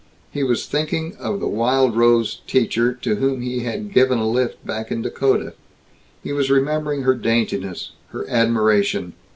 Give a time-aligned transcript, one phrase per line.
[0.31, 4.65] He was thinking of the wild rose teacher to whom he had given a lift
[4.65, 5.53] back in Dakota.
[6.23, 9.13] He was remembering her daintiness, her admiration.